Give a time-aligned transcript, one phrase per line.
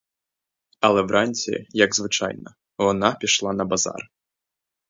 [0.79, 4.09] Але вранці, як звичайно, вона пішла на базар.